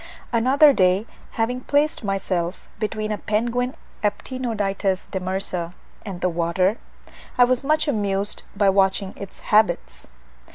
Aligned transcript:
Another 0.33 0.73
day, 0.73 1.05
having 1.33 1.61
placed 1.61 2.03
myself 2.03 2.67
between 2.79 3.11
a 3.11 3.19
penguin 3.19 3.75
(Aptenodytes 4.03 5.07
demersa) 5.07 5.73
and 6.03 6.21
the 6.21 6.29
water, 6.29 6.79
I 7.37 7.43
was 7.43 7.63
much 7.63 7.87
amused 7.87 8.41
by 8.57 8.71
watching 8.71 9.13
its 9.15 9.41
habits. 9.53 10.07